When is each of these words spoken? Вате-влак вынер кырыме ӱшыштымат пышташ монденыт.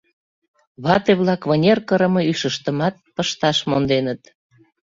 Вате-влак 0.83 1.41
вынер 1.49 1.79
кырыме 1.87 2.21
ӱшыштымат 2.31 2.95
пышташ 3.15 3.57
монденыт. 3.69 4.21